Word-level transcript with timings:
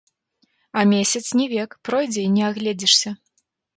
А 0.71 0.81
месяц 0.93 1.21
не 1.41 1.47
век, 1.53 1.77
пройдзе, 1.89 2.21
і 2.27 2.33
не 2.39 2.43
агледзішся. 2.49 3.09